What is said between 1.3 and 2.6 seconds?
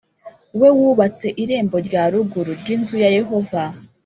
irembo rya ruguru